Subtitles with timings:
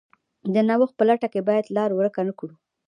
[0.53, 2.55] د نوښت په لټه کې باید لار ورکه نه کړو.